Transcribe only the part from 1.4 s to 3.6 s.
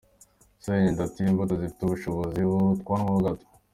zifite ubushobozi burutanwaho gato.